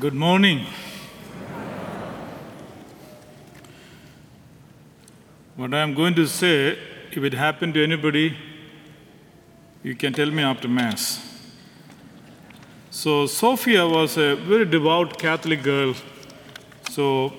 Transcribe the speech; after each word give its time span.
Good 0.00 0.14
morning. 0.14 0.64
What 5.54 5.74
I 5.74 5.80
am 5.80 5.92
going 5.92 6.14
to 6.14 6.26
say, 6.26 6.78
if 7.10 7.18
it 7.18 7.34
happened 7.34 7.74
to 7.74 7.84
anybody, 7.84 8.34
you 9.82 9.94
can 9.94 10.14
tell 10.14 10.30
me 10.30 10.42
after 10.42 10.66
Mass. 10.66 11.20
So, 12.90 13.26
Sophia 13.26 13.86
was 13.86 14.16
a 14.16 14.34
very 14.34 14.64
devout 14.64 15.18
Catholic 15.18 15.62
girl. 15.62 15.94
So, 16.88 17.34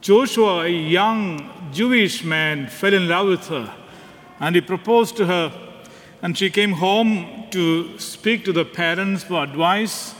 Joshua, 0.00 0.62
a 0.62 0.68
young 0.70 1.50
Jewish 1.74 2.24
man, 2.24 2.68
fell 2.68 2.94
in 2.94 3.06
love 3.06 3.28
with 3.28 3.46
her 3.48 3.70
and 4.40 4.54
he 4.54 4.62
proposed 4.62 5.14
to 5.18 5.26
her. 5.26 5.52
And 6.22 6.38
she 6.38 6.48
came 6.48 6.72
home 6.72 7.48
to 7.50 7.98
speak 7.98 8.46
to 8.46 8.52
the 8.54 8.64
parents 8.64 9.24
for 9.24 9.44
advice. 9.44 10.14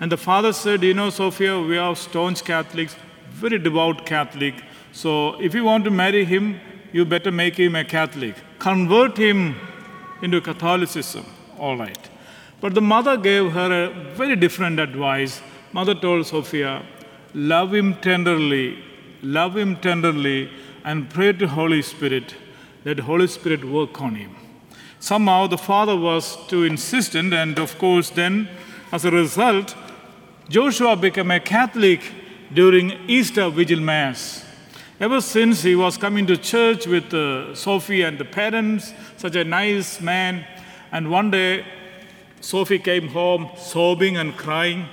And 0.00 0.12
the 0.12 0.16
father 0.16 0.52
said, 0.52 0.82
You 0.82 0.94
know, 0.94 1.10
Sophia, 1.10 1.60
we 1.60 1.78
are 1.78 1.96
staunch 1.96 2.44
Catholics, 2.44 2.96
very 3.30 3.58
devout 3.58 4.04
Catholic. 4.04 4.54
So 4.92 5.40
if 5.40 5.54
you 5.54 5.64
want 5.64 5.84
to 5.84 5.90
marry 5.90 6.24
him, 6.24 6.60
you 6.92 7.04
better 7.04 7.32
make 7.32 7.56
him 7.56 7.74
a 7.74 7.84
Catholic. 7.84 8.34
Convert 8.58 9.16
him 9.16 9.56
into 10.22 10.40
Catholicism. 10.40 11.24
All 11.58 11.76
right. 11.76 12.10
But 12.60 12.74
the 12.74 12.80
mother 12.80 13.16
gave 13.16 13.52
her 13.52 13.84
a 13.84 14.14
very 14.14 14.36
different 14.36 14.80
advice. 14.80 15.40
Mother 15.72 15.94
told 15.94 16.26
Sophia, 16.26 16.82
Love 17.34 17.74
him 17.74 17.94
tenderly, 17.96 18.82
love 19.22 19.56
him 19.56 19.76
tenderly, 19.76 20.50
and 20.84 21.10
pray 21.10 21.32
to 21.32 21.48
Holy 21.48 21.82
Spirit. 21.82 22.34
Let 22.84 23.00
Holy 23.00 23.26
Spirit 23.26 23.64
work 23.64 24.00
on 24.00 24.14
him. 24.14 24.36
Somehow 25.00 25.46
the 25.46 25.58
father 25.58 25.96
was 25.96 26.38
too 26.46 26.64
insistent, 26.64 27.34
and 27.34 27.58
of 27.58 27.76
course, 27.78 28.10
then 28.10 28.48
as 28.92 29.04
a 29.04 29.10
result, 29.10 29.74
Joshua 30.48 30.94
became 30.94 31.32
a 31.32 31.40
Catholic 31.40 32.00
during 32.54 32.92
Easter 33.08 33.50
Vigil 33.50 33.80
Mass. 33.80 34.44
Ever 35.00 35.20
since 35.20 35.62
he 35.62 35.74
was 35.74 35.96
coming 35.96 36.24
to 36.28 36.36
church 36.36 36.86
with 36.86 37.12
uh, 37.12 37.52
Sophie 37.56 38.02
and 38.02 38.16
the 38.16 38.24
parents, 38.24 38.92
such 39.16 39.34
a 39.34 39.42
nice 39.42 40.00
man, 40.00 40.46
and 40.92 41.10
one 41.10 41.32
day 41.32 41.66
Sophie 42.40 42.78
came 42.78 43.08
home 43.08 43.50
sobbing 43.56 44.16
and 44.16 44.36
crying, 44.36 44.86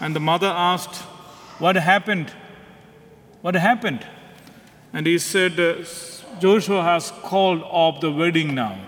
and 0.00 0.16
the 0.16 0.20
mother 0.20 0.48
asked, 0.48 1.02
What 1.58 1.76
happened? 1.76 2.32
What 3.42 3.56
happened? 3.56 4.06
And 4.94 5.06
he 5.06 5.18
said, 5.18 5.60
uh, 5.60 5.84
Joshua 6.40 6.82
has 6.82 7.10
called 7.10 7.60
off 7.62 8.00
the 8.00 8.10
wedding 8.10 8.54
now. 8.54 8.78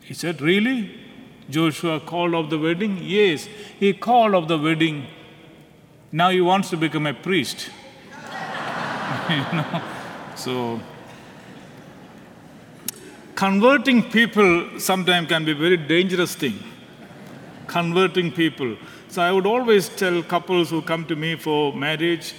He 0.00 0.14
said, 0.14 0.40
Really? 0.40 1.05
Joshua 1.48 2.00
called 2.00 2.34
off 2.34 2.50
the 2.50 2.58
wedding? 2.58 2.98
Yes, 3.00 3.48
he 3.78 3.92
called 3.92 4.34
off 4.34 4.48
the 4.48 4.58
wedding. 4.58 5.06
Now 6.12 6.30
he 6.30 6.40
wants 6.40 6.70
to 6.70 6.76
become 6.76 7.06
a 7.06 7.14
priest. 7.14 7.70
you 9.30 9.36
know? 9.36 9.82
So, 10.34 10.80
converting 13.34 14.02
people 14.10 14.80
sometimes 14.80 15.28
can 15.28 15.44
be 15.44 15.52
a 15.52 15.54
very 15.54 15.76
dangerous 15.76 16.34
thing. 16.34 16.58
Converting 17.66 18.32
people. 18.32 18.76
So, 19.08 19.22
I 19.22 19.32
would 19.32 19.46
always 19.46 19.88
tell 19.88 20.22
couples 20.22 20.70
who 20.70 20.82
come 20.82 21.04
to 21.06 21.16
me 21.16 21.36
for 21.36 21.72
marriage, 21.72 22.34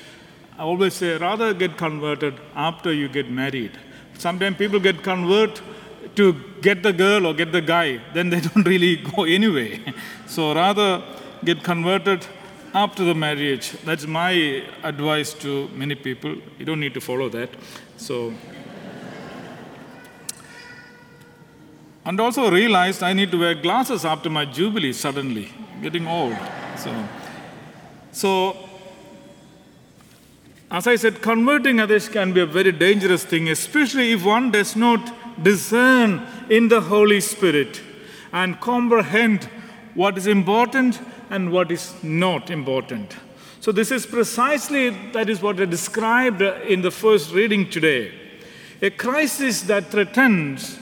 I 0.58 0.64
always 0.64 0.96
say, 0.96 1.18
rather 1.18 1.54
get 1.54 1.78
converted 1.78 2.34
after 2.56 2.92
you 2.92 3.08
get 3.08 3.30
married. 3.30 3.78
Sometimes 4.18 4.58
people 4.58 4.80
get 4.80 5.04
converted 5.04 5.64
to 6.18 6.34
get 6.62 6.84
the 6.84 6.92
girl 6.92 7.28
or 7.28 7.34
get 7.34 7.52
the 7.52 7.62
guy, 7.62 8.02
then 8.14 8.30
they 8.30 8.40
don't 8.48 8.68
really 8.68 8.98
go 8.98 9.24
anyway. 9.24 9.82
So 10.26 10.54
rather 10.54 11.04
get 11.46 11.64
converted 11.64 12.26
after 12.74 13.04
the 13.04 13.16
marriage. 13.16 13.72
That's 13.86 14.06
my 14.06 14.32
advice 14.84 15.34
to 15.36 15.70
many 15.70 15.96
people. 15.96 16.36
You 16.60 16.66
don't 16.66 16.80
need 16.80 16.94
to 16.96 17.02
follow 17.02 17.30
that. 17.30 17.50
So 17.98 18.34
and 22.06 22.20
also 22.20 22.50
realized 22.50 23.04
I 23.04 23.14
need 23.14 23.32
to 23.32 23.40
wear 23.40 23.54
glasses 23.54 24.06
after 24.06 24.30
my 24.30 24.46
jubilee 24.46 24.94
suddenly, 24.94 25.52
getting 25.82 26.08
old. 26.08 26.38
So 26.78 27.08
so 28.12 28.58
as 30.70 30.86
I 30.88 30.96
said, 30.98 31.22
converting 31.22 31.80
others 31.80 32.10
can 32.10 32.34
be 32.34 32.42
a 32.42 32.46
very 32.46 32.72
dangerous 32.72 33.24
thing, 33.24 33.48
especially 33.50 34.12
if 34.12 34.26
one 34.26 34.52
does 34.52 34.76
not 34.76 35.14
discern 35.42 36.26
in 36.50 36.68
the 36.68 36.82
Holy 36.82 37.22
Spirit 37.22 37.82
and 38.32 38.60
comprehend 38.60 39.46
what 39.94 40.18
is 40.18 40.28
important 40.28 41.00
and 41.30 41.52
what 41.52 41.72
is 41.72 41.94
not 42.04 42.50
important. 42.50 43.16
So, 43.60 43.72
this 43.72 43.92
is 43.92 44.06
precisely 44.06 44.92
that 45.12 45.30
is 45.30 45.42
what 45.42 45.60
I 45.60 45.66
described 45.66 46.42
in 46.42 46.82
the 46.82 46.92
first 46.92 47.34
reading 47.34 47.70
today. 47.70 48.14
A 48.82 48.90
crisis 48.90 49.64
that 49.64 49.92
threatens 49.92 50.78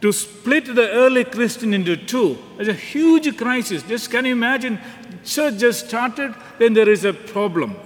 to 0.00 0.12
split 0.12 0.74
the 0.74 0.88
early 0.90 1.24
Christian 1.24 1.74
into 1.74 1.96
two. 1.96 2.38
It's 2.58 2.68
a 2.68 2.72
huge 2.72 3.36
crisis. 3.36 3.82
Just 3.82 4.10
can 4.10 4.24
you 4.24 4.32
imagine? 4.32 4.78
Church 5.24 5.58
just 5.58 5.88
started, 5.88 6.34
then 6.58 6.72
there 6.72 6.88
is 6.88 7.04
a 7.04 7.12
problem. 7.12 7.76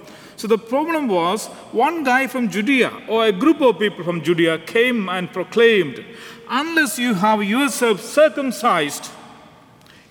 So 0.43 0.47
the 0.47 0.57
problem 0.57 1.07
was 1.07 1.47
one 1.71 2.03
guy 2.03 2.27
from 2.27 2.49
Judea 2.49 2.91
or 3.07 3.25
a 3.25 3.31
group 3.31 3.61
of 3.61 3.79
people 3.79 4.03
from 4.03 4.21
Judea 4.21 4.59
came 4.59 5.07
and 5.07 5.31
proclaimed, 5.31 6.03
unless 6.49 6.99
you 6.99 7.13
have 7.13 7.41
yourself 7.45 8.01
circumcised 8.01 9.09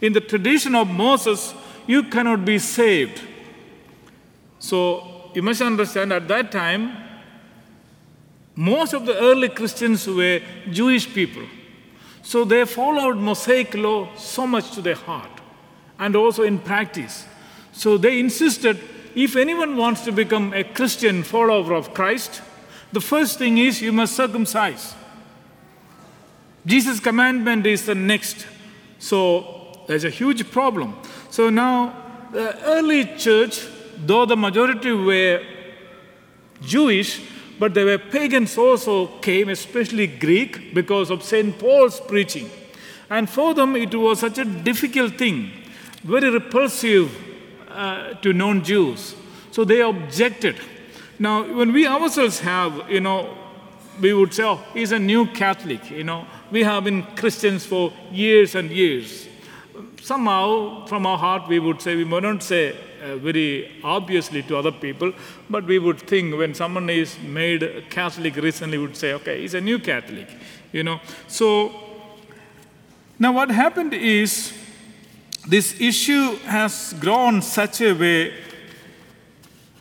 in 0.01 0.15
the 0.15 0.23
tradition 0.23 0.75
of 0.75 0.89
Moses, 0.89 1.53
you 1.87 2.05
cannot 2.05 2.47
be 2.47 2.59
saved. 2.59 3.21
So 4.59 5.31
you 5.35 5.43
must 5.43 5.61
understand 5.61 6.15
at 6.15 6.27
that 6.29 6.51
time, 6.51 6.97
most 8.57 8.95
of 8.95 9.05
the 9.05 9.19
early 9.19 9.51
Christians 9.51 10.07
were 10.07 10.41
Jewish 10.71 11.13
people. 11.13 11.45
So 12.23 12.47
they 12.47 12.65
followed 12.65 13.19
Mosaic 13.19 13.75
law 13.75 14.09
so 14.17 14.47
much 14.47 14.71
to 14.71 14.81
their 14.81 14.95
heart 14.95 15.43
and 15.99 16.17
also 16.17 16.43
in 16.43 16.59
practice. 16.59 17.27
So 17.73 17.99
they 17.99 18.19
insisted 18.19 18.81
if 19.15 19.37
anyone 19.37 19.77
wants 19.77 20.03
to 20.05 20.13
become 20.13 20.53
a 20.55 20.65
Christian 20.65 21.23
follower 21.23 21.75
of 21.75 21.95
Christ, 21.95 22.43
the 22.93 23.01
first 23.01 23.39
thing 23.39 23.59
is 23.59 23.81
you 23.81 23.93
must 23.93 24.15
circumcise. 24.15 24.95
Jesus' 26.65 27.01
commandment 27.01 27.67
is 27.67 27.87
the 27.87 27.95
next. 27.95 28.47
So 28.99 29.85
there's 29.87 30.05
a 30.05 30.11
huge 30.11 30.51
problem. 30.51 30.97
So 31.31 31.51
now, 31.51 32.29
the 32.33 32.57
early 32.65 33.05
church, 33.17 33.67
though 33.97 34.27
the 34.27 34.37
majority 34.37 34.93
were 34.93 35.43
Jewish, 36.61 37.21
but 37.59 37.75
there 37.75 37.85
were 37.85 37.99
pagans 37.99 38.57
also 38.57 39.07
came, 39.19 39.49
especially 39.49 40.07
Greek, 40.07 40.75
because 40.75 41.11
of 41.11 41.23
St. 41.23 41.59
Paul's 41.59 42.01
preaching. 42.01 42.51
And 43.11 43.29
for 43.29 43.55
them, 43.55 43.77
it 43.77 43.95
was 43.95 44.21
such 44.21 44.39
a 44.39 44.45
difficult 44.45 45.19
thing, 45.19 45.51
very 46.03 46.31
repulsive 46.31 47.11
uh, 47.73 48.15
to 48.15 48.33
non 48.33 48.65
Jews. 48.65 49.15
So 49.51 49.65
they 49.65 49.81
objected. 49.81 50.57
Now, 51.19 51.43
when 51.55 51.73
we 51.73 51.87
ourselves 51.87 52.41
have, 52.41 52.91
you 52.91 53.01
know, 53.01 53.37
we 54.01 54.13
would 54.15 54.33
say, 54.33 54.45
oh, 54.45 54.61
he's 54.73 54.93
a 54.93 54.99
new 54.99 55.27
Catholic, 55.27 55.91
you 55.91 56.05
know, 56.05 56.27
we 56.51 56.63
have 56.63 56.85
been 56.85 57.03
Christians 57.17 57.65
for 57.67 57.93
years 58.11 58.55
and 58.55 58.71
years. 58.71 59.29
Somehow, 60.01 60.85
from 60.87 61.07
our 61.07 61.19
heart, 61.19 61.49
we 61.49 61.59
would 61.59 61.81
say, 61.81 61.95
we 61.95 62.05
may 62.05 62.21
not 62.21 62.43
say 62.43 62.75
uh, 63.03 63.17
very 63.17 63.71
obviously 63.85 64.43
to 64.43 64.57
other 64.57 64.73
people, 64.73 65.13
but 65.49 65.65
we 65.67 65.79
would 65.79 66.01
think 66.01 66.37
when 66.37 66.55
someone 66.55 66.91
is 66.91 67.19
made 67.21 67.85
Catholic 67.91 68.37
recently, 68.37 68.79
would 68.79 68.97
say, 68.97 69.13
okay, 69.15 69.41
he's 69.43 69.55
a 69.55 69.61
new 69.61 69.79
Catholic, 69.79 70.29
you 70.73 70.83
know. 70.83 71.01
So, 71.29 71.73
now 73.19 73.33
what 73.33 73.51
happened 73.51 73.95
is, 73.95 74.53
this 75.47 75.81
issue 75.81 76.37
has 76.45 76.95
grown 77.01 77.43
such 77.43 77.81
a 77.81 77.93
way, 77.93 78.35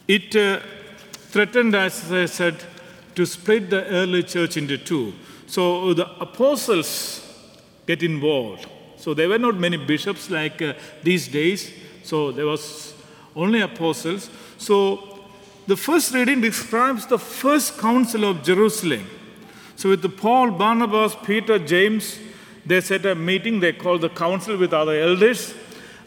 it 0.08 0.36
uh, 0.36 0.60
threatened, 1.12 1.76
as 1.76 2.12
I 2.12 2.26
said, 2.26 2.64
to 3.16 3.26
split 3.26 3.70
the 3.70 3.86
early 3.86 4.24
church 4.24 4.58
into 4.58 4.78
two. 4.78 5.14
So 5.48 5.94
the 5.94 6.10
apostles 6.20 7.28
get 7.86 8.04
involved. 8.04 8.68
So 8.98 9.14
there 9.14 9.30
were 9.30 9.40
not 9.40 9.56
many 9.56 9.78
bishops 9.78 10.30
like 10.30 10.62
uh, 10.62 10.74
these 11.04 11.28
days. 11.28 11.72
So 12.04 12.32
there 12.32 12.46
was 12.46 12.94
only 13.36 13.62
apostles. 13.62 14.30
So 14.58 15.20
the 15.68 15.76
first 15.76 16.14
reading 16.14 16.42
describes 16.42 17.06
the 17.06 17.20
first 17.20 17.78
council 17.78 18.26
of 18.26 18.44
Jerusalem. 18.44 19.08
So 19.76 19.90
with 19.90 20.18
Paul, 20.18 20.52
Barnabas, 20.52 21.16
Peter, 21.24 21.60
James, 21.60 22.20
they 22.66 22.82
set 22.82 23.06
a 23.06 23.16
meeting, 23.16 23.60
they 23.60 23.74
called 23.74 24.02
the 24.02 24.10
council 24.10 24.58
with 24.58 24.74
other 24.74 25.00
elders, 25.00 25.54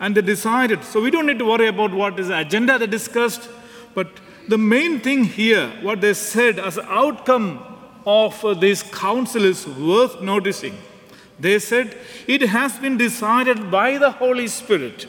and 0.01 0.15
they 0.15 0.23
decided. 0.23 0.85
So 0.85 1.01
we 1.01 1.11
don't 1.11 1.27
need 1.27 1.39
to 1.39 1.45
worry 1.45 1.67
about 1.67 1.93
what 1.93 2.19
is 2.19 2.29
the 2.29 2.39
agenda 2.39 2.79
they 2.79 2.87
discussed, 2.87 3.49
but 3.95 4.09
the 4.49 4.59
main 4.59 5.01
thing 5.01 5.25
here, 5.25 5.69
what 5.81 6.01
they 6.01 6.15
said 6.15 6.59
as 6.59 6.77
an 6.77 6.87
outcome 6.89 7.61
of 8.07 8.45
uh, 8.45 8.55
this 8.55 8.83
council 8.83 9.45
is 9.45 9.67
worth 9.67 10.21
noticing. 10.21 10.77
They 11.41 11.59
said, 11.59 11.97
It 12.27 12.43
has 12.43 12.79
been 12.79 12.97
decided 12.97 13.71
by 13.71 13.99
the 13.99 14.11
Holy 14.11 14.47
Spirit 14.49 15.07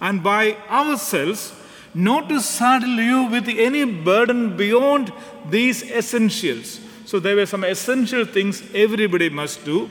and 0.00 0.22
by 0.22 0.56
ourselves, 0.68 1.54
not 1.94 2.28
to 2.28 2.40
saddle 2.40 3.00
you 3.00 3.24
with 3.24 3.48
any 3.48 3.84
burden 3.84 4.56
beyond 4.56 5.12
these 5.48 5.82
essentials. 5.90 6.80
So 7.04 7.20
there 7.20 7.36
were 7.36 7.46
some 7.46 7.64
essential 7.64 8.24
things 8.24 8.62
everybody 8.74 9.28
must 9.28 9.64
do. 9.64 9.90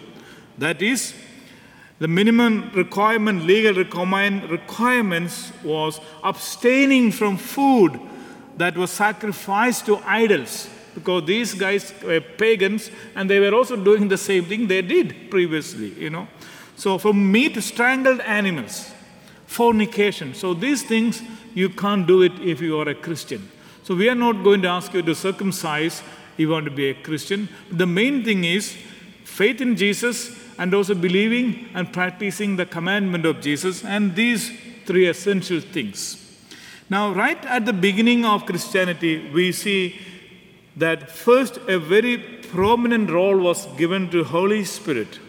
That 0.62 0.80
is, 0.84 1.16
the 1.98 2.08
minimum 2.08 2.70
requirement, 2.76 3.46
legal 3.46 3.74
requirements 3.74 5.52
was 5.64 6.00
abstaining 6.24 7.12
from 7.12 7.38
food 7.38 8.00
that 8.58 8.78
was 8.78 8.92
sacrificed 8.92 9.88
to 9.88 9.98
idols 10.06 10.70
because 10.94 11.26
these 11.26 11.56
guys 11.56 11.92
were 12.04 12.22
pagans 12.22 12.92
and 13.16 13.28
they 13.28 13.40
were 13.40 13.56
also 13.56 13.76
doing 13.76 14.08
the 14.08 14.20
same 14.20 14.46
thing 14.46 14.68
they 14.68 14.84
did 14.84 15.32
previously, 15.32 15.96
you 15.96 16.12
know. 16.12 16.28
So 16.76 17.00
from 17.00 17.32
meat, 17.32 17.60
strangled 17.64 18.20
animals, 18.20 18.92
fornication. 19.48 20.36
So 20.36 20.54
these 20.54 20.84
things 20.84 21.24
you 21.56 21.70
can't 21.70 22.06
do 22.06 22.22
it 22.22 22.34
if 22.40 22.62
you 22.62 22.80
are 22.80 22.88
a 22.88 22.94
Christian. 22.94 23.50
So 23.82 23.96
we 23.96 24.10
are 24.10 24.16
not 24.16 24.44
going 24.44 24.62
to 24.62 24.68
ask 24.68 24.94
you 24.94 25.02
to 25.02 25.16
circumcise 25.16 26.04
if 26.34 26.40
you 26.40 26.50
want 26.50 26.66
to 26.66 26.72
be 26.72 26.90
a 26.90 26.94
Christian. 26.94 27.50
The 27.72 27.88
main 27.88 28.24
thing 28.24 28.44
is 28.44 28.78
faith 29.24 29.60
in 29.60 29.76
Jesus 29.76 30.38
and 30.62 30.76
also 30.76 30.94
believing 30.94 31.68
and 31.74 31.92
practicing 31.92 32.56
the 32.56 32.68
commandment 32.68 33.26
of 33.26 33.42
Jesus 33.42 33.84
and 33.84 34.16
these 34.16 34.52
three 34.86 35.08
essential 35.08 35.60
things. 35.60 36.18
Now, 36.88 37.12
right 37.14 37.44
at 37.46 37.66
the 37.66 37.74
beginning 37.74 38.26
of 38.26 38.46
Christianity, 38.46 39.28
we 39.32 39.54
see 39.54 40.00
that 40.76 41.10
first 41.10 41.58
a 41.68 41.80
very 41.80 42.20
prominent 42.44 43.10
role 43.10 43.40
was 43.40 43.66
given 43.76 44.12
to 44.12 44.24
Holy 44.24 44.64
Spirit. 44.64 45.20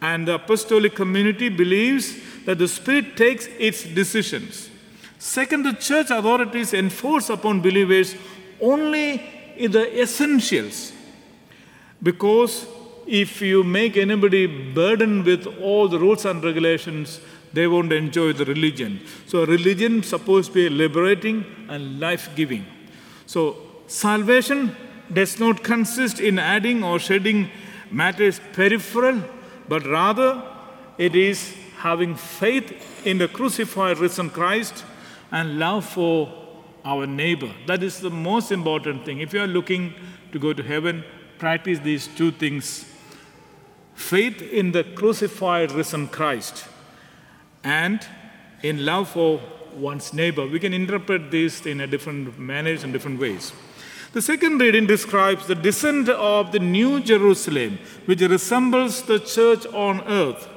And 0.00 0.28
the 0.28 0.34
apostolic 0.36 0.94
community 0.94 1.48
believes 1.48 2.14
that 2.44 2.58
the 2.58 2.68
Spirit 2.68 3.16
takes 3.16 3.48
its 3.58 3.82
decisions. 3.82 4.70
Second, 5.18 5.64
the 5.64 5.72
church 5.72 6.10
authorities 6.10 6.72
enforce 6.72 7.30
upon 7.30 7.62
believers 7.62 8.14
only 8.60 9.20
the 9.58 10.00
essentials 10.00 10.92
because 12.00 12.64
if 13.06 13.40
you 13.42 13.64
make 13.64 13.96
anybody 13.96 14.46
burdened 14.46 15.24
with 15.24 15.46
all 15.60 15.88
the 15.88 15.98
rules 15.98 16.24
and 16.24 16.42
regulations, 16.42 17.20
they 17.52 17.66
won't 17.66 17.92
enjoy 17.92 18.32
the 18.32 18.44
religion. 18.44 19.00
So, 19.26 19.44
religion 19.44 20.00
is 20.00 20.08
supposed 20.08 20.48
to 20.48 20.54
be 20.54 20.68
liberating 20.68 21.44
and 21.68 22.00
life 22.00 22.30
giving. 22.34 22.66
So, 23.26 23.56
salvation 23.86 24.76
does 25.12 25.38
not 25.38 25.62
consist 25.62 26.20
in 26.20 26.38
adding 26.38 26.82
or 26.82 26.98
shedding 26.98 27.50
matters 27.90 28.40
peripheral, 28.52 29.22
but 29.68 29.86
rather 29.86 30.42
it 30.96 31.14
is 31.14 31.54
having 31.78 32.14
faith 32.14 33.06
in 33.06 33.18
the 33.18 33.28
crucified, 33.28 33.98
risen 33.98 34.30
Christ 34.30 34.84
and 35.30 35.58
love 35.58 35.84
for 35.84 36.32
our 36.84 37.06
neighbor. 37.06 37.52
That 37.66 37.82
is 37.82 38.00
the 38.00 38.10
most 38.10 38.52
important 38.52 39.04
thing. 39.04 39.20
If 39.20 39.32
you 39.32 39.40
are 39.40 39.46
looking 39.46 39.94
to 40.32 40.38
go 40.38 40.52
to 40.52 40.62
heaven, 40.62 41.04
practice 41.38 41.78
these 41.80 42.06
two 42.06 42.30
things 42.30 42.91
faith 43.94 44.42
in 44.42 44.72
the 44.72 44.84
crucified, 44.84 45.72
risen 45.72 46.08
Christ, 46.08 46.66
and 47.64 48.06
in 48.62 48.84
love 48.84 49.10
for 49.10 49.40
one's 49.74 50.12
neighbor. 50.12 50.46
We 50.46 50.60
can 50.60 50.72
interpret 50.72 51.30
this 51.30 51.64
in 51.66 51.80
a 51.80 51.86
different 51.86 52.38
manners 52.38 52.84
and 52.84 52.92
different 52.92 53.20
ways. 53.20 53.52
The 54.12 54.20
second 54.20 54.60
reading 54.60 54.86
describes 54.86 55.46
the 55.46 55.54
descent 55.54 56.08
of 56.08 56.52
the 56.52 56.58
New 56.58 57.00
Jerusalem, 57.00 57.78
which 58.04 58.20
resembles 58.20 59.02
the 59.02 59.18
church 59.18 59.64
on 59.66 60.02
earth. 60.02 60.48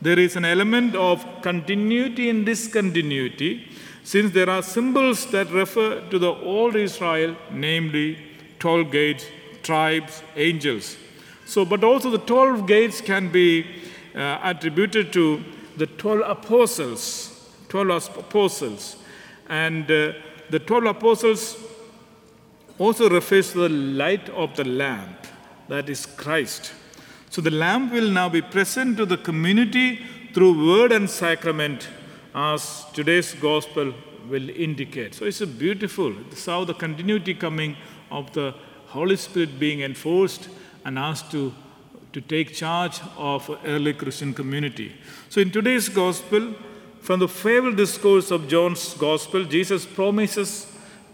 There 0.00 0.18
is 0.18 0.36
an 0.36 0.44
element 0.44 0.96
of 0.96 1.24
continuity 1.42 2.30
and 2.30 2.46
discontinuity, 2.46 3.68
since 4.04 4.32
there 4.32 4.48
are 4.48 4.62
symbols 4.62 5.26
that 5.32 5.50
refer 5.50 6.00
to 6.08 6.18
the 6.18 6.32
old 6.32 6.76
Israel, 6.76 7.36
namely 7.50 8.18
12 8.58 8.90
gates, 8.90 9.26
tribes, 9.62 10.22
angels. 10.36 10.96
So, 11.46 11.64
but 11.64 11.84
also 11.84 12.10
the 12.10 12.18
12 12.18 12.66
gates 12.66 13.00
can 13.00 13.30
be 13.30 13.66
uh, 14.14 14.38
attributed 14.42 15.12
to 15.12 15.44
the 15.76 15.86
12 15.86 16.22
apostles, 16.24 17.50
12 17.68 18.18
apostles. 18.18 18.96
And 19.48 19.90
uh, 19.90 20.12
the 20.50 20.58
12 20.58 20.84
apostles 20.84 21.56
also 22.78 23.08
refers 23.08 23.52
to 23.52 23.58
the 23.58 23.68
light 23.68 24.28
of 24.30 24.56
the 24.56 24.64
lamp, 24.64 25.26
that 25.68 25.88
is 25.88 26.06
Christ. 26.06 26.72
So 27.30 27.42
the 27.42 27.50
lamp 27.50 27.92
will 27.92 28.10
now 28.10 28.28
be 28.28 28.42
present 28.42 28.96
to 28.98 29.06
the 29.06 29.16
community 29.16 30.00
through 30.32 30.66
word 30.66 30.92
and 30.92 31.08
sacrament, 31.08 31.88
as 32.34 32.84
today's 32.92 33.34
gospel 33.34 33.92
will 34.28 34.50
indicate. 34.50 35.14
So 35.14 35.24
it's 35.24 35.40
a 35.40 35.46
beautiful, 35.46 36.14
it's 36.30 36.46
how 36.46 36.64
the 36.64 36.74
continuity 36.74 37.34
coming 37.34 37.76
of 38.10 38.32
the 38.32 38.54
Holy 38.86 39.16
Spirit 39.16 39.58
being 39.58 39.80
enforced 39.80 40.48
and 40.84 40.98
asked 40.98 41.30
to, 41.30 41.52
to 42.12 42.20
take 42.20 42.54
charge 42.54 43.00
of 43.16 43.50
early 43.64 43.92
Christian 43.92 44.34
community. 44.34 44.92
So 45.28 45.40
in 45.40 45.50
today's 45.50 45.88
gospel, 45.88 46.54
from 47.00 47.20
the 47.20 47.28
farewell 47.28 47.72
discourse 47.72 48.30
of 48.30 48.48
John's 48.48 48.94
gospel, 48.94 49.44
Jesus 49.44 49.84
promises 49.84 50.66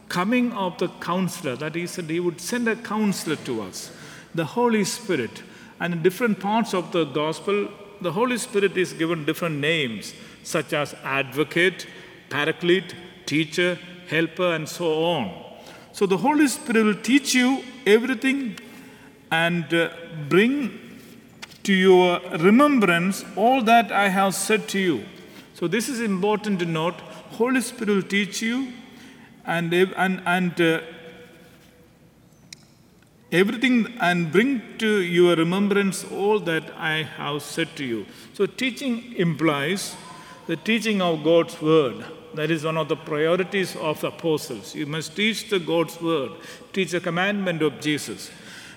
coming 0.09 0.53
of 0.53 0.77
the 0.79 0.89
counselor, 1.01 1.57
that 1.57 1.75
he 1.75 1.87
said 1.87 2.11
he 2.11 2.21
would 2.21 2.41
send 2.41 2.69
a 2.69 2.77
counselor 2.77 3.37
to 3.37 3.63
us, 3.63 3.91
the 4.35 4.45
Holy 4.45 4.85
Spirit. 4.85 5.43
And 5.79 5.95
in 5.95 6.03
different 6.03 6.41
parts 6.41 6.75
of 6.75 6.93
the 6.93 7.05
gospel, 7.05 7.69
the 8.01 8.13
Holy 8.13 8.39
Spirit 8.39 8.77
is 8.77 8.93
given 8.93 9.25
different 9.25 9.59
names, 9.59 10.15
such 10.43 10.73
as 10.73 10.95
advocate, 11.05 11.87
paraclete, 12.29 12.95
teacher, 13.27 13.79
helper, 14.09 14.55
and 14.55 14.69
so 14.69 15.05
on. 15.05 15.45
So 15.93 16.07
the 16.07 16.19
Holy 16.19 16.49
Spirit 16.49 16.85
will 16.85 17.03
teach 17.03 17.35
you 17.35 17.63
everything 17.87 18.59
and 19.31 19.73
uh, 19.73 19.91
bring 20.29 20.79
to 21.63 21.73
your 21.73 22.21
remembrance 22.39 23.25
all 23.37 23.63
that 23.63 23.93
I 23.93 24.09
have 24.09 24.35
said 24.35 24.69
to 24.69 24.79
you. 24.79 25.05
So 25.55 25.69
this 25.69 25.89
is 25.89 26.01
important 26.01 26.59
to 26.61 26.65
note. 26.65 26.95
Holy 27.33 27.61
Spirit 27.61 27.95
will 27.95 28.03
teach 28.03 28.43
you 28.43 28.73
and, 29.45 29.73
and, 29.73 30.23
and 30.27 30.61
uh, 30.61 30.81
everything 33.31 33.95
and 34.01 34.33
bring 34.33 34.63
to 34.79 35.03
your 35.03 35.37
remembrance 35.37 36.05
all 36.05 36.41
that 36.41 36.65
I 36.77 37.03
have 37.03 37.43
said 37.43 37.77
to 37.77 37.85
you. 37.85 38.07
So 38.35 38.47
teaching 38.47 39.13
implies 39.15 39.95
the 40.47 40.57
teaching 40.57 41.01
of 41.01 41.23
God's 41.23 41.61
word. 41.61 42.05
That 42.35 42.51
is 42.51 42.65
one 42.65 42.77
of 42.77 42.89
the 42.89 42.97
priorities 42.97 43.77
of 43.77 44.01
the 44.01 44.09
apostles. 44.09 44.75
You 44.75 44.87
must 44.87 45.17
teach 45.17 45.51
the 45.51 45.59
God's 45.59 46.01
word, 46.01 46.33
teach 46.73 46.93
the 46.93 47.01
commandment 47.01 47.63
of 47.63 47.81
Jesus. 47.81 48.31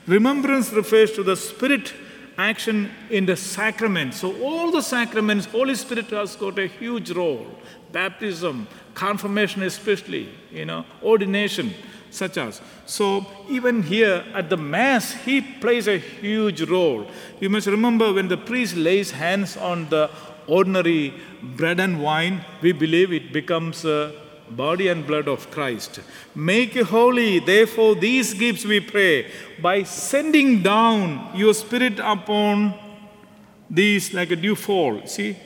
Remembrance 0.07 0.71
refers 0.71 1.11
to 1.13 1.23
the 1.23 1.35
Spirit 1.35 1.93
action 2.37 2.91
in 3.09 3.25
the 3.25 3.35
sacraments. 3.35 4.17
So, 4.17 4.35
all 4.41 4.71
the 4.71 4.81
sacraments, 4.81 5.45
Holy 5.45 5.75
Spirit 5.75 6.09
has 6.09 6.35
got 6.35 6.59
a 6.59 6.67
huge 6.67 7.11
role. 7.11 7.47
Baptism, 7.91 8.67
confirmation, 8.95 9.63
especially, 9.63 10.29
you 10.51 10.65
know, 10.65 10.85
ordination, 11.01 11.73
such 12.09 12.37
as. 12.37 12.59
So, 12.85 13.25
even 13.49 13.83
here 13.83 14.25
at 14.33 14.49
the 14.49 14.57
Mass, 14.57 15.13
he 15.13 15.41
plays 15.41 15.87
a 15.87 15.97
huge 15.97 16.61
role. 16.63 17.07
You 17.39 17.49
must 17.49 17.67
remember 17.67 18.11
when 18.11 18.27
the 18.27 18.37
priest 18.37 18.75
lays 18.75 19.11
hands 19.11 19.55
on 19.55 19.89
the 19.89 20.09
ordinary 20.47 21.13
bread 21.41 21.79
and 21.79 22.01
wine, 22.01 22.43
we 22.61 22.71
believe 22.71 23.13
it 23.13 23.31
becomes 23.31 23.85
a 23.85 24.13
body 24.49 24.87
and 24.87 25.05
blood 25.05 25.27
of 25.27 25.49
Christ. 25.51 25.99
Make 26.35 26.75
holy, 26.75 27.39
therefore, 27.39 27.95
these 27.95 28.33
gifts 28.33 28.65
we 28.65 28.79
pray, 28.79 29.31
by 29.61 29.83
sending 29.83 30.61
down 30.61 31.31
your 31.35 31.53
spirit 31.53 31.99
upon 31.99 32.73
these 33.69 34.13
like 34.13 34.31
a 34.31 34.35
dew 34.35 34.55
fall. 34.55 35.05
See? 35.05 35.37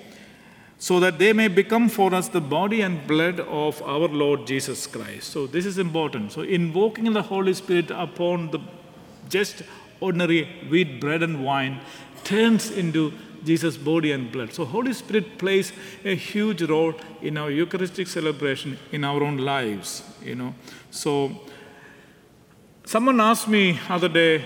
So 0.80 1.00
that 1.00 1.18
they 1.18 1.34
may 1.34 1.48
become 1.48 1.90
for 1.90 2.14
us 2.14 2.28
the 2.28 2.42
body 2.42 2.82
and 2.82 3.08
blood 3.08 3.40
of 3.40 3.82
our 3.82 4.08
Lord 4.08 4.46
Jesus 4.46 4.86
Christ. 4.86 5.30
So 5.32 5.48
this 5.48 5.66
is 5.66 5.80
important. 5.80 6.34
So 6.34 6.42
invoking 6.42 7.12
the 7.14 7.24
Holy 7.24 7.54
Spirit 7.54 7.90
upon 7.90 8.52
the 8.52 8.60
just 9.30 9.64
ordinary 10.00 10.46
wheat 10.70 11.02
bread 11.02 11.24
and 11.24 11.44
wine 11.44 11.82
turns 12.24 12.70
into 12.70 13.14
Jesus' 13.48 13.78
body 13.78 14.12
and 14.12 14.32
blood. 14.32 14.54
So, 14.54 14.66
Holy 14.66 14.94
Spirit 14.94 15.38
plays 15.38 15.72
a 16.06 16.16
huge 16.16 16.62
role 16.64 16.94
in 17.22 17.38
our 17.38 17.50
Eucharistic 17.50 18.08
celebration 18.08 18.78
in 18.92 19.04
our 19.04 19.24
own 19.24 19.38
lives. 19.38 20.04
You 20.24 20.36
know, 20.36 20.54
so 20.92 21.32
someone 22.86 23.20
asked 23.22 23.48
me 23.48 23.80
other 23.90 24.10
day, 24.10 24.46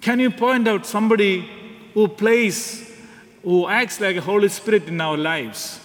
"Can 0.00 0.20
you 0.20 0.30
point 0.30 0.68
out 0.68 0.86
somebody 0.86 1.48
who 1.94 2.08
plays, 2.08 2.90
who 3.42 3.68
acts 3.68 4.00
like 4.00 4.16
a 4.16 4.22
Holy 4.32 4.48
Spirit 4.48 4.88
in 4.88 5.00
our 5.00 5.18
lives?" 5.18 5.80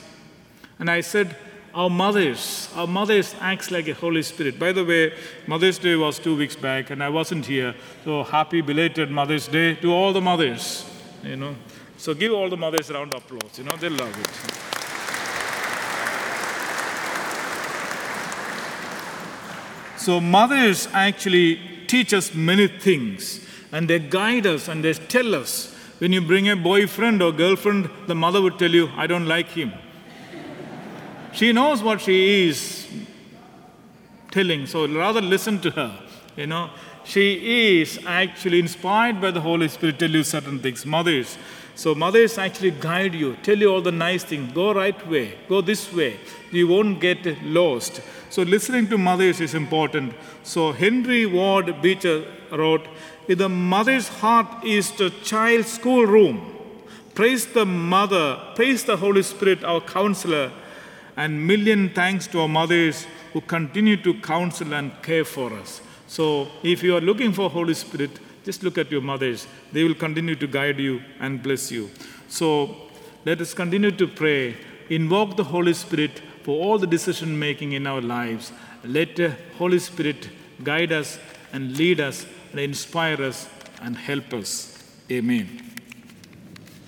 And 0.79 0.89
I 0.89 1.01
said, 1.01 1.35
our 1.73 1.89
mothers, 1.89 2.69
our 2.75 2.87
mothers 2.87 3.35
acts 3.39 3.69
like 3.69 3.87
a 3.87 3.93
Holy 3.93 4.23
Spirit. 4.23 4.57
By 4.57 4.71
the 4.71 4.83
way, 4.83 5.13
Mother's 5.45 5.77
Day 5.77 5.95
was 5.95 6.17
two 6.17 6.35
weeks 6.35 6.55
back, 6.55 6.89
and 6.89 7.03
I 7.03 7.09
wasn't 7.09 7.45
here. 7.45 7.75
So 8.03 8.23
happy 8.23 8.61
belated 8.61 9.11
Mother's 9.11 9.47
Day 9.47 9.75
to 9.81 9.93
all 9.93 10.11
the 10.11 10.21
mothers 10.21 10.85
you 11.27 11.36
know. 11.36 11.55
So 11.98 12.13
give 12.13 12.31
all 12.31 12.50
the 12.50 12.57
mothers 12.57 12.89
round 12.91 13.13
of 13.13 13.24
applause, 13.24 13.57
you 13.57 13.63
know, 13.63 13.75
they 13.75 13.89
love 13.89 14.19
it. 14.19 14.77
So 20.00 20.22
mothers 20.22 20.88
actually 20.93 21.60
teach 21.88 22.13
us 22.13 22.34
many 22.34 22.67
things 22.67 23.46
and 23.72 23.89
they 23.89 24.00
guide 24.00 24.46
us 24.48 24.67
and 24.67 24.84
they 24.84 24.93
tell 24.93 25.36
us. 25.36 25.74
When 25.98 26.13
you 26.13 26.22
bring 26.22 26.48
a 26.48 26.55
boyfriend 26.55 27.24
or 27.24 27.31
girlfriend, 27.31 27.89
the 28.05 28.13
mother 28.13 28.39
would 28.39 28.60
tell 28.60 28.69
you, 28.69 28.89
I 28.96 29.07
don't 29.07 29.25
like 29.25 29.50
him. 29.50 29.74
she 31.34 31.51
knows 31.51 31.81
what 31.81 32.01
she 32.01 32.48
is 32.48 32.88
telling, 34.29 34.67
so 34.67 34.88
rather 34.88 35.22
listen 35.22 35.60
to 35.62 35.72
her, 35.72 36.00
you 36.36 36.46
know 36.46 36.69
she 37.07 37.79
is 37.79 37.99
actually 38.05 38.59
inspired 38.59 39.21
by 39.21 39.31
the 39.31 39.39
Holy 39.39 39.69
Spirit, 39.69 39.97
to 39.97 40.07
tell 40.07 40.13
you 40.13 40.23
certain 40.23 40.59
things. 40.59 40.85
Mothers, 40.85 41.37
so 41.73 41.95
mothers 41.95 42.37
actually 42.37 42.71
guide 42.71 43.15
you, 43.15 43.37
tell 43.43 43.57
you 43.57 43.71
all 43.71 43.81
the 43.81 43.93
nice 43.93 44.25
things. 44.25 44.51
Go 44.51 44.73
right 44.73 45.07
way, 45.07 45.35
go 45.47 45.61
this 45.61 45.93
way. 45.93 46.19
You 46.51 46.67
won't 46.67 46.99
get 46.99 47.25
lost. 47.43 48.01
So 48.29 48.41
listening 48.41 48.89
to 48.89 48.97
mothers 48.97 49.39
is 49.39 49.53
important. 49.53 50.13
So 50.43 50.73
Henry 50.73 51.25
Ward 51.25 51.81
Beecher 51.81 52.25
wrote, 52.51 52.85
if 53.27 53.37
the 53.37 53.47
mother's 53.47 54.09
heart 54.09 54.65
is 54.65 54.91
the 54.91 55.09
child's 55.23 55.71
schoolroom, 55.71 56.55
praise 57.15 57.45
the 57.45 57.65
mother, 57.65 58.37
praise 58.55 58.83
the 58.83 58.97
Holy 58.97 59.23
Spirit, 59.23 59.63
our 59.63 59.79
counselor, 59.79 60.51
and 61.15 61.47
million 61.47 61.89
thanks 61.89 62.27
to 62.27 62.41
our 62.41 62.49
mothers 62.49 63.07
who 63.31 63.39
continue 63.41 63.95
to 63.95 64.13
counsel 64.15 64.73
and 64.73 64.91
care 65.01 65.23
for 65.23 65.53
us. 65.53 65.81
So 66.07 66.47
if 66.63 66.83
you 66.83 66.95
are 66.95 67.01
looking 67.01 67.33
for 67.33 67.49
Holy 67.49 67.73
Spirit, 67.73 68.11
just 68.45 68.63
look 68.63 68.77
at 68.77 68.91
your 68.91 69.01
mothers. 69.01 69.45
They 69.73 69.83
will 69.83 69.95
continue 69.95 70.35
to 70.35 70.47
guide 70.47 70.79
you 70.79 71.01
and 71.19 71.43
bless 71.43 71.71
you. 71.71 71.89
So 72.29 72.75
let 73.25 73.41
us 73.41 73.53
continue 73.53 73.91
to 73.91 74.07
pray, 74.07 74.55
invoke 74.89 75.35
the 75.35 75.43
Holy 75.43 75.73
Spirit 75.73 76.21
for 76.43 76.63
all 76.63 76.77
the 76.77 76.87
decision 76.87 77.37
making 77.37 77.73
in 77.73 77.85
our 77.85 78.01
lives. 78.01 78.53
Let 78.85 79.17
the 79.17 79.35
Holy 79.57 79.79
Spirit 79.79 80.29
guide 80.63 80.93
us 80.93 81.19
and 81.51 81.77
lead 81.77 81.99
us 81.99 82.25
and 82.51 82.59
inspire 82.61 83.21
us 83.21 83.49
and 83.81 83.97
help 83.97 84.33
us. 84.33 84.81
Amen. 85.11 85.76